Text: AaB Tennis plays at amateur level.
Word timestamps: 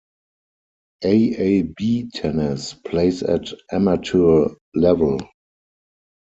AaB 1.03 2.11
Tennis 2.11 2.73
plays 2.73 3.21
at 3.21 3.53
amateur 3.71 4.47
level. 4.73 5.19